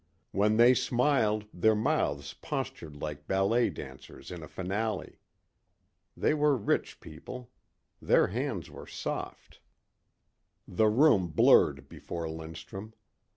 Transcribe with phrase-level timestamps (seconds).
[0.31, 5.19] When they smiled their mouths postured like ballet dancers in a finale.
[6.17, 7.51] They were rich people.
[8.01, 9.59] Their hands were soft.
[10.67, 12.93] The room blurred before Lindstrum.